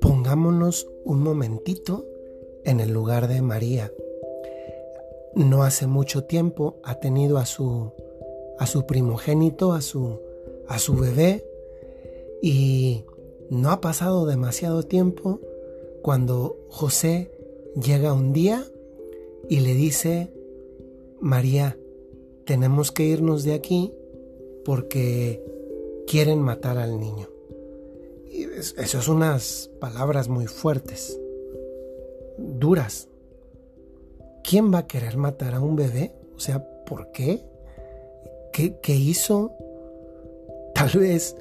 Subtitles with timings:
[0.00, 2.04] Pongámonos un momentito
[2.64, 3.92] en el lugar de María.
[5.34, 7.92] No hace mucho tiempo ha tenido a su
[8.58, 10.20] a su primogénito, a su
[10.66, 11.44] a su bebé
[12.42, 13.04] y
[13.50, 15.40] no ha pasado demasiado tiempo
[16.02, 17.30] cuando José
[17.74, 18.64] llega un día
[19.48, 20.30] y le dice,
[21.20, 21.77] María,
[22.48, 23.92] tenemos que irnos de aquí
[24.64, 25.44] porque
[26.06, 27.28] quieren matar al niño.
[28.32, 31.20] Y eso es unas palabras muy fuertes,
[32.38, 33.06] duras.
[34.42, 36.14] ¿Quién va a querer matar a un bebé?
[36.36, 37.44] O sea, ¿por qué?
[38.54, 39.52] ¿Qué, qué hizo?
[40.74, 41.36] Tal vez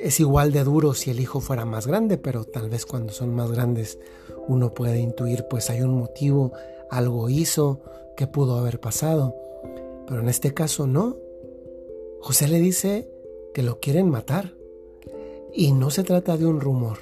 [0.00, 3.34] es igual de duro si el hijo fuera más grande, pero tal vez cuando son
[3.34, 3.98] más grandes
[4.46, 6.52] uno puede intuir, pues hay un motivo,
[6.88, 7.80] algo hizo,
[8.16, 9.34] que pudo haber pasado.
[10.06, 11.16] Pero en este caso no.
[12.20, 13.10] José le dice
[13.54, 14.54] que lo quieren matar.
[15.52, 16.98] Y no se trata de un rumor.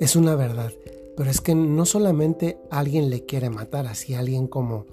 [0.00, 0.72] Es una verdad.
[1.16, 4.86] Pero es que no solamente alguien le quiere matar, así alguien como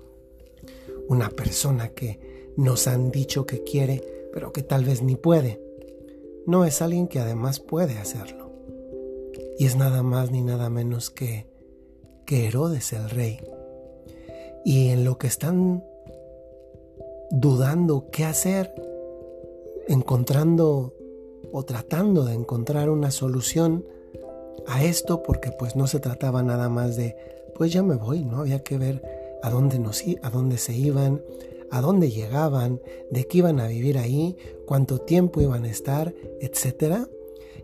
[1.09, 5.63] una persona que nos han dicho que quiere, pero que tal vez ni puede
[6.45, 8.51] no es alguien que además puede hacerlo.
[9.57, 11.47] Y es nada más ni nada menos que,
[12.25, 13.39] que Herodes el rey.
[14.65, 15.83] Y en lo que están
[17.33, 18.71] dudando qué hacer,
[19.87, 20.93] encontrando
[21.51, 23.85] o tratando de encontrar una solución
[24.67, 27.15] a esto, porque pues no se trataba nada más de,
[27.55, 28.41] pues ya me voy, ¿no?
[28.41, 29.01] Había que ver
[29.41, 31.23] a dónde, nos, a dónde se iban,
[31.71, 37.07] a dónde llegaban, de qué iban a vivir ahí, cuánto tiempo iban a estar, etc.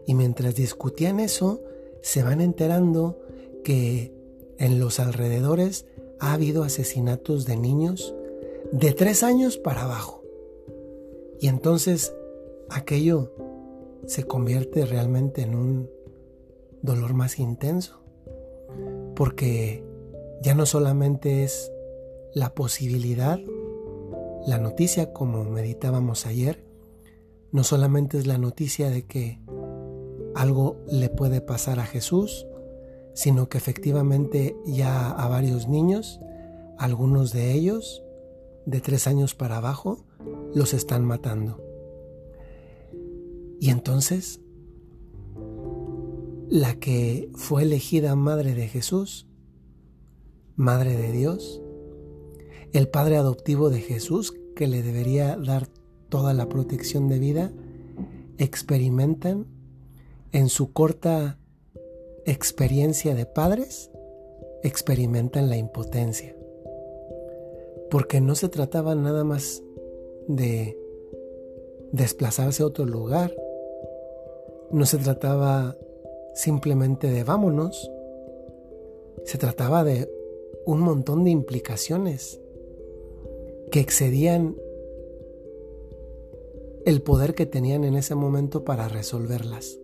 [0.07, 1.61] Y mientras discutían eso,
[2.01, 3.19] se van enterando
[3.63, 4.11] que
[4.57, 5.85] en los alrededores
[6.19, 8.15] ha habido asesinatos de niños
[8.71, 10.23] de tres años para abajo.
[11.39, 12.13] Y entonces
[12.69, 13.33] aquello
[14.05, 15.89] se convierte realmente en un
[16.81, 18.01] dolor más intenso,
[19.15, 19.83] porque
[20.41, 21.71] ya no solamente es
[22.33, 23.39] la posibilidad
[24.45, 26.63] la noticia, como meditábamos ayer,
[27.51, 29.39] no solamente es la noticia de que
[30.33, 32.47] algo le puede pasar a Jesús,
[33.13, 36.21] sino que efectivamente ya a varios niños,
[36.77, 38.03] algunos de ellos,
[38.69, 40.05] de tres años para abajo,
[40.53, 41.63] los están matando.
[43.59, 44.39] Y entonces,
[46.49, 49.27] la que fue elegida madre de Jesús,
[50.55, 51.61] madre de Dios,
[52.73, 55.67] el padre adoptivo de Jesús, que le debería dar
[56.09, 57.51] toda la protección de vida,
[58.37, 59.47] experimentan
[60.31, 61.39] en su corta
[62.25, 63.91] experiencia de padres,
[64.63, 66.38] experimentan la impotencia.
[67.89, 69.63] Porque no se trataba nada más
[70.27, 70.77] de
[71.91, 73.33] desplazarse a otro lugar,
[74.71, 75.75] no se trataba
[76.35, 77.89] simplemente de vámonos,
[79.25, 80.09] se trataba de
[80.65, 82.39] un montón de implicaciones
[83.71, 84.55] que excedían
[86.85, 89.79] el poder que tenían en ese momento para resolverlas.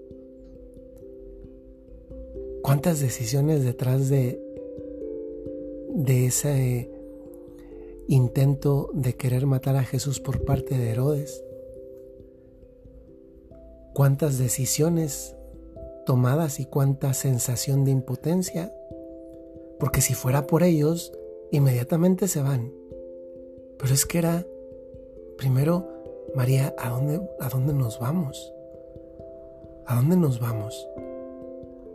[2.61, 4.41] ¿Cuántas decisiones detrás de,
[5.89, 6.89] de ese
[8.07, 11.43] intento de querer matar a Jesús por parte de Herodes?
[13.93, 15.35] ¿Cuántas decisiones
[16.05, 18.73] tomadas y cuánta sensación de impotencia?
[19.79, 21.11] Porque si fuera por ellos,
[21.51, 22.71] inmediatamente se van.
[23.79, 24.45] Pero es que era,
[25.38, 25.88] primero,
[26.35, 28.53] María, ¿a dónde, ¿a dónde nos vamos?
[29.85, 30.88] ¿A dónde nos vamos?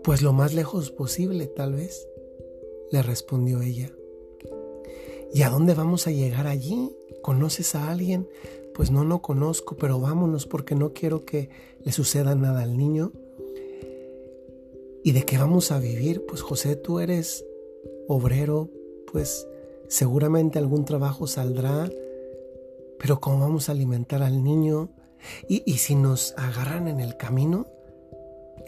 [0.03, 2.09] Pues lo más lejos posible, tal vez,
[2.91, 3.91] le respondió ella.
[5.33, 6.91] ¿Y a dónde vamos a llegar allí?
[7.23, 8.29] ¿Conoces a alguien?
[8.75, 11.51] Pues no, no conozco, pero vámonos porque no quiero que
[11.83, 13.13] le suceda nada al niño.
[15.03, 16.25] ¿Y de qué vamos a vivir?
[16.27, 17.45] Pues José, tú eres
[18.07, 18.69] obrero,
[19.11, 19.47] pues
[19.91, 21.91] Seguramente algún trabajo saldrá,
[23.01, 24.89] pero ¿cómo vamos a alimentar al niño?
[25.49, 27.67] Y, si nos agarran en el camino,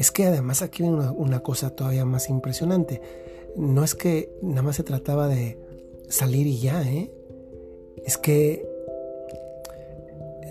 [0.00, 3.00] es que además aquí viene una, una cosa todavía más impresionante.
[3.56, 5.61] No es que nada más se trataba de
[6.12, 7.11] salir y ya, ¿eh?
[8.05, 8.69] Es que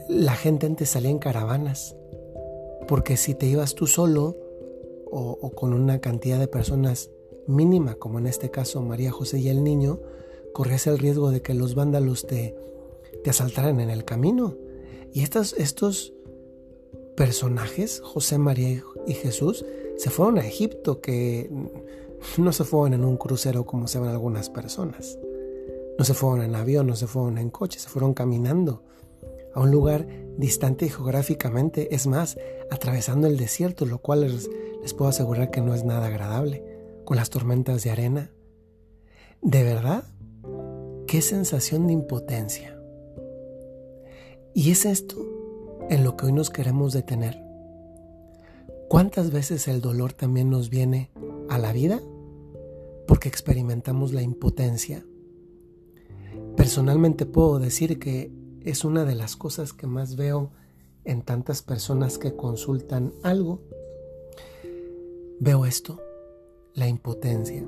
[0.10, 1.96] la gente antes salía en caravanas.
[2.88, 4.36] Porque si te ibas tú solo
[5.10, 7.12] o, con una cantidad de personas
[7.48, 10.00] mínima, como en este caso María José y el niño,
[10.52, 12.56] corrías el riesgo de que los vándalos te,
[13.24, 14.58] te asaltaran en el camino.
[15.14, 16.14] Y estos, estos
[17.16, 19.64] personajes, José, María y Jesús,
[19.98, 21.52] se fueron a Egipto, que
[22.38, 25.20] no se fueron en un crucero como se van algunas personas.
[26.02, 28.84] No se fueron en avión, no se fueron en coche, se fueron caminando.
[29.54, 32.40] a un lugar distante geográficamente, es más,
[32.72, 34.50] atravesando el desierto, lo cual les,
[34.82, 36.66] les puedo asegurar que no es nada agradable,
[37.06, 38.32] con las tormentas de arena.
[39.44, 40.06] De verdad,
[41.06, 42.82] qué sensación de impotencia.
[44.56, 45.24] Y es esto
[45.92, 47.40] en lo que hoy nos queremos detener.
[48.90, 51.12] ¿Cuántas veces el dolor también nos viene
[51.48, 52.02] a la vida?
[53.06, 55.06] Porque experimentamos la impotencia.
[56.56, 58.32] Personalmente puedo decir que
[58.62, 60.52] es una de las cosas que más veo
[61.04, 63.62] en tantas personas que consultan algo.
[65.40, 66.00] Veo esto,
[66.74, 67.66] la impotencia.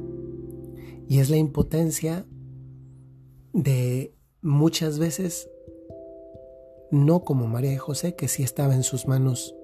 [1.07, 2.25] Y es la impotencia
[3.53, 5.49] de muchas veces,
[6.91, 9.55] no como María y José, que sí estaba en sus manos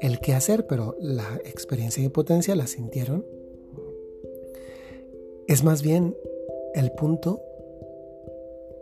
[0.00, 3.24] el qué hacer, pero la experiencia de impotencia la sintieron.
[5.48, 6.14] Es más bien
[6.74, 7.40] el punto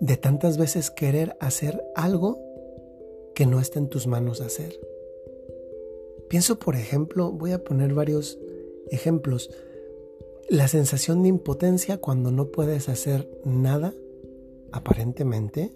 [0.04, 2.38] de tantas veces querer hacer algo
[3.34, 4.78] que no está en tus manos hacer.
[6.28, 8.38] Pienso, por ejemplo, voy a poner varios
[8.90, 9.48] ejemplos.
[10.50, 13.94] La sensación de impotencia cuando no puedes hacer nada,
[14.72, 15.72] aparentemente,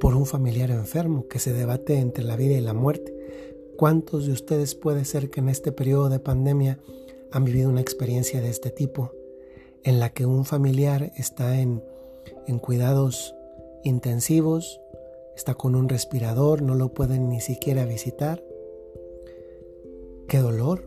[0.00, 3.14] por un familiar enfermo que se debate entre la vida y la muerte.
[3.76, 6.78] ¿Cuántos de ustedes puede ser que en este periodo de pandemia
[7.30, 9.12] han vivido una experiencia de este tipo,
[9.84, 11.82] en la que un familiar está en
[12.48, 13.34] en cuidados
[13.84, 14.80] intensivos,
[15.36, 18.42] está con un respirador, no lo pueden ni siquiera visitar.
[20.26, 20.82] Qué dolor.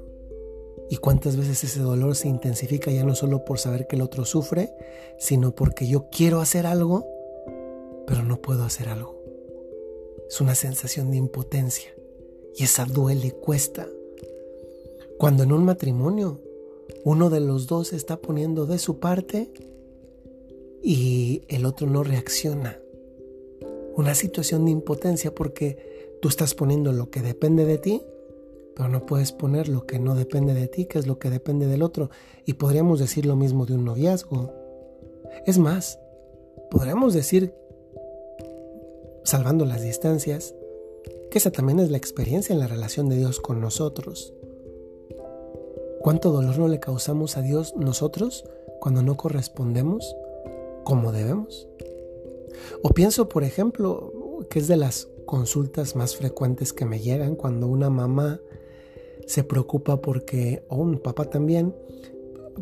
[0.89, 4.25] Y cuántas veces ese dolor se intensifica ya no solo por saber que el otro
[4.25, 4.73] sufre,
[5.17, 7.07] sino porque yo quiero hacer algo,
[8.05, 9.17] pero no puedo hacer algo.
[10.27, 11.91] Es una sensación de impotencia
[12.55, 13.87] y esa duele, cuesta.
[15.17, 16.39] Cuando en un matrimonio
[17.03, 19.49] uno de los dos está poniendo de su parte,
[20.81, 22.79] y el otro no reacciona.
[23.95, 28.03] Una situación de impotencia porque tú estás poniendo lo que depende de ti,
[28.75, 31.67] pero no puedes poner lo que no depende de ti, que es lo que depende
[31.67, 32.09] del otro.
[32.45, 34.53] Y podríamos decir lo mismo de un noviazgo.
[35.45, 35.99] Es más,
[36.69, 37.53] podríamos decir,
[39.23, 40.55] salvando las distancias,
[41.29, 44.33] que esa también es la experiencia en la relación de Dios con nosotros.
[46.01, 48.45] ¿Cuánto dolor no le causamos a Dios nosotros
[48.79, 50.15] cuando no correspondemos?
[50.83, 51.67] Como debemos.
[52.83, 54.13] O pienso, por ejemplo,
[54.49, 58.39] que es de las consultas más frecuentes que me llegan cuando una mamá
[59.27, 61.73] se preocupa porque, o un papá también,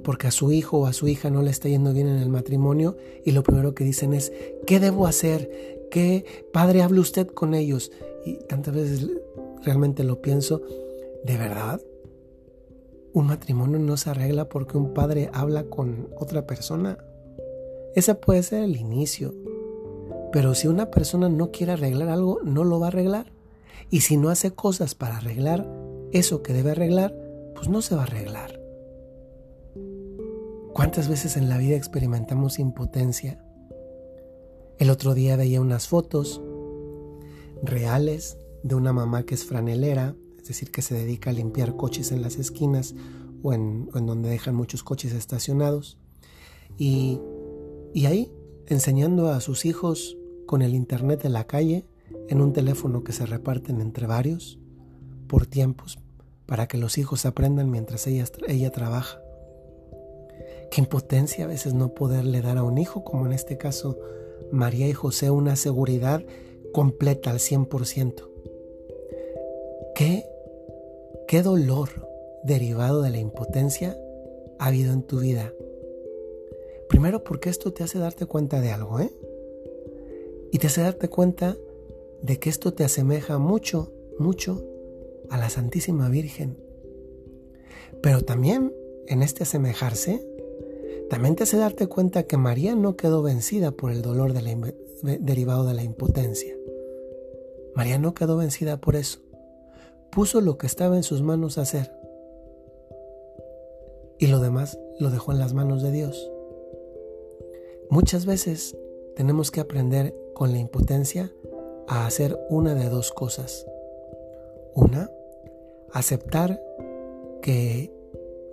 [0.04, 2.30] porque a su hijo o a su hija no le está yendo bien en el
[2.30, 2.96] matrimonio
[3.26, 4.32] y lo primero que dicen es,
[4.68, 5.88] ¿qué debo hacer?
[5.90, 7.92] ¿Qué padre hable usted con ellos?
[8.26, 9.10] Y tantas veces
[9.64, 10.62] realmente lo pienso,
[11.24, 11.82] ¿de verdad?
[13.14, 16.98] ¿Un matrimonio no se arregla porque un padre habla con otra persona?
[17.96, 19.34] Ese puede ser el inicio.
[20.32, 23.32] Pero si una persona no quiere arreglar algo, no lo va a arreglar.
[23.90, 25.68] Y si no hace cosas para arreglar
[26.12, 27.16] eso que debe arreglar,
[27.56, 28.60] pues no se va a arreglar.
[30.74, 33.44] ¿Cuántas veces en la vida experimentamos impotencia?
[34.78, 36.42] El otro día veía unas fotos
[37.64, 42.12] reales de una mamá que es franelera, es decir, que se dedica a limpiar coches
[42.12, 42.96] en las esquinas
[43.42, 45.98] o en, en donde dejan muchos coches estacionados.
[46.78, 47.20] Y
[47.94, 48.32] y ahí,
[48.68, 51.86] enseñando a sus hijos con el Internet de la calle,
[52.28, 54.60] en un teléfono que se reparten entre varios,
[55.28, 56.00] por tiempos,
[56.46, 59.22] para que los hijos aprendan mientras ella, ella trabaja.
[60.72, 63.98] Qué impotencia a veces no poderle dar a un hijo, como en este caso
[64.52, 66.24] María y José, una seguridad
[66.74, 68.30] completa al 100%.
[69.96, 70.26] ¿Qué,
[71.28, 72.08] qué dolor
[72.44, 73.98] derivado de la impotencia
[74.60, 75.54] ha habido en tu vida
[76.90, 79.14] Primero porque esto te hace darte cuenta de algo, ¿eh?
[80.52, 81.56] Y te hace darte cuenta
[82.22, 84.66] de que esto te asemeja mucho, mucho
[85.30, 86.58] a la Santísima Virgen.
[88.02, 88.74] Pero también
[89.08, 90.26] en este asemejarse,
[91.10, 95.74] también te hace darte cuenta que María no quedó vencida por el dolor derivado de
[95.76, 96.56] la impotencia.
[97.76, 99.20] María no quedó vencida por eso.
[100.12, 101.92] Puso lo que estaba en sus manos a hacer.
[104.18, 106.30] Y lo demás lo dejó en las manos de Dios.
[107.92, 108.78] Muchas veces
[109.16, 111.34] tenemos que aprender con la impotencia
[111.88, 113.66] a hacer una de dos cosas.
[114.76, 115.10] Una,
[115.92, 116.62] aceptar
[117.42, 117.92] que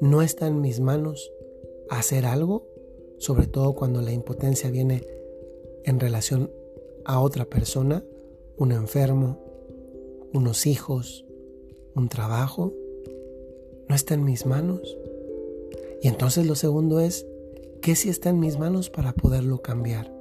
[0.00, 1.32] no está en mis manos
[1.90, 2.66] hacer algo,
[3.18, 5.06] sobre todo cuando la impotencia viene
[5.84, 6.50] en relación
[7.04, 8.02] a otra persona,
[8.56, 9.38] un enfermo,
[10.32, 11.26] unos hijos,
[11.94, 12.72] un trabajo,
[13.86, 14.96] no está en mis manos.
[16.02, 17.26] Y entonces lo segundo es
[17.86, 20.12] ¿Qué si está en mis manos para poderlo cambiar?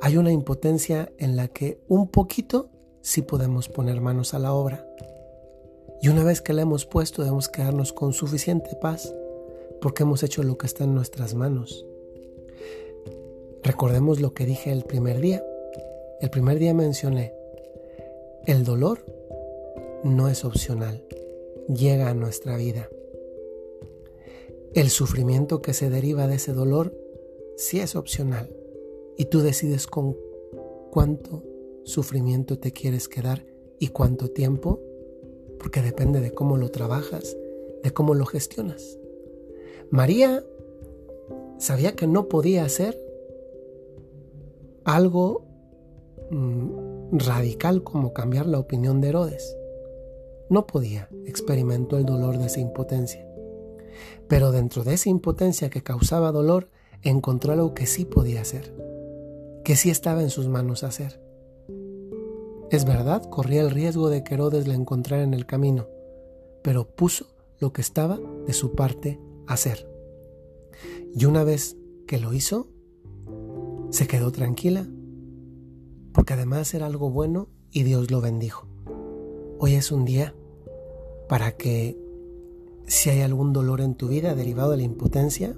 [0.00, 2.68] Hay una impotencia en la que un poquito
[3.00, 4.86] sí podemos poner manos a la obra.
[6.00, 9.12] Y una vez que la hemos puesto debemos quedarnos con suficiente paz
[9.80, 11.84] porque hemos hecho lo que está en nuestras manos.
[13.64, 15.42] Recordemos lo que dije el primer día.
[16.20, 17.34] El primer día mencioné,
[18.46, 19.00] el dolor
[20.04, 21.02] no es opcional,
[21.66, 22.88] llega a nuestra vida.
[24.78, 26.96] El sufrimiento que se deriva de ese dolor
[27.56, 28.48] sí es opcional
[29.16, 30.16] y tú decides con
[30.92, 31.42] cuánto
[31.82, 33.44] sufrimiento te quieres quedar
[33.80, 34.80] y cuánto tiempo,
[35.58, 37.36] porque depende de cómo lo trabajas,
[37.82, 39.00] de cómo lo gestionas.
[39.90, 40.44] María
[41.58, 42.96] sabía que no podía hacer
[44.84, 45.44] algo
[46.30, 49.56] mm, radical como cambiar la opinión de Herodes.
[50.48, 53.27] No podía, experimentó el dolor de esa impotencia.
[54.28, 56.70] Pero dentro de esa impotencia que causaba dolor,
[57.02, 58.74] encontró algo que sí podía hacer,
[59.64, 61.22] que sí estaba en sus manos hacer.
[62.70, 65.88] Es verdad, corría el riesgo de que Herodes la encontrara en el camino,
[66.62, 67.26] pero puso
[67.58, 69.88] lo que estaba de su parte hacer.
[71.14, 71.76] Y una vez
[72.06, 72.68] que lo hizo,
[73.90, 74.86] se quedó tranquila,
[76.12, 78.66] porque además era algo bueno y Dios lo bendijo.
[79.58, 80.34] Hoy es un día
[81.28, 81.98] para que
[82.88, 85.54] si hay algún dolor en tu vida derivado de la impotencia,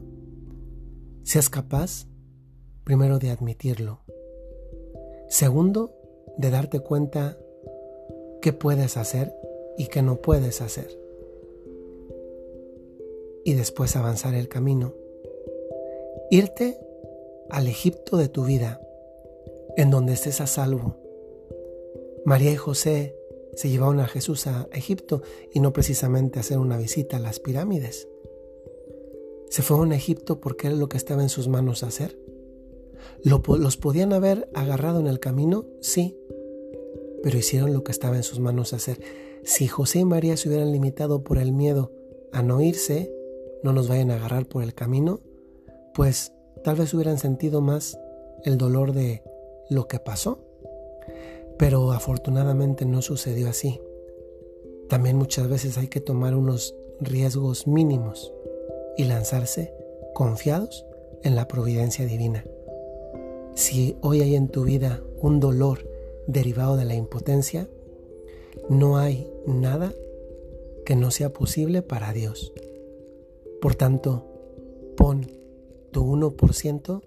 [1.22, 2.06] seas capaz,
[2.84, 4.00] primero, de admitirlo.
[5.28, 5.94] Segundo,
[6.36, 7.38] de darte cuenta
[8.42, 9.32] qué puedes hacer
[9.78, 10.98] y qué no puedes hacer.
[13.44, 14.92] Y después avanzar el camino.
[16.30, 16.78] Irte
[17.48, 18.80] al Egipto de tu vida,
[19.76, 20.96] en donde estés a salvo.
[22.24, 23.19] María y José
[23.54, 27.40] se llevaron a Jesús a Egipto y no precisamente a hacer una visita a las
[27.40, 28.08] pirámides.
[29.48, 32.18] Se fueron a Egipto porque era lo que estaba en sus manos hacer.
[33.22, 35.66] ¿Los podían haber agarrado en el camino?
[35.80, 36.16] Sí,
[37.22, 39.00] pero hicieron lo que estaba en sus manos hacer.
[39.42, 41.92] Si José y María se hubieran limitado por el miedo
[42.32, 43.12] a no irse,
[43.62, 45.20] no nos vayan a agarrar por el camino,
[45.94, 47.98] pues tal vez hubieran sentido más
[48.44, 49.22] el dolor de
[49.68, 50.49] lo que pasó
[51.60, 53.82] pero afortunadamente no sucedió así.
[54.88, 58.32] También muchas veces hay que tomar unos riesgos mínimos
[58.96, 59.70] y lanzarse
[60.14, 60.86] confiados
[61.22, 62.46] en la providencia divina.
[63.54, 65.86] Si hoy hay en tu vida un dolor
[66.26, 67.68] derivado de la impotencia,
[68.70, 69.92] no hay nada
[70.86, 72.54] que no sea posible para Dios.
[73.60, 74.24] Por tanto,
[74.96, 75.26] pon
[75.90, 77.02] tu 1%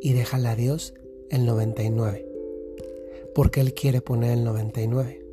[0.00, 0.94] y déjala a Dios
[1.30, 2.27] el 99%
[3.38, 5.24] porque Él quiere poner el 99.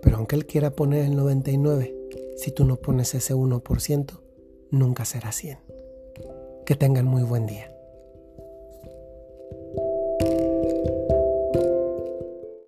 [0.00, 1.92] Pero aunque Él quiera poner el 99,
[2.36, 4.20] si tú no pones ese 1%,
[4.70, 5.58] nunca será 100.
[6.64, 7.73] Que tengan muy buen día.